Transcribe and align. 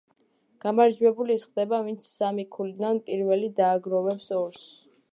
გამარჯვებული 0.63 1.35
ის 1.41 1.43
ხდება, 1.51 1.79
ვინც 1.89 2.09
სამი 2.15 2.49
ქულიდან 2.57 3.05
პირველი 3.11 3.55
დააგროვებს 3.63 4.35
ორს. 4.43 4.63